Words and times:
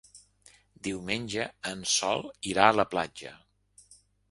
Diumenge 0.87 1.45
en 1.73 1.85
Sol 1.97 2.27
irà 2.55 2.67
a 2.73 2.77
la 2.81 2.89
platja. 2.97 3.37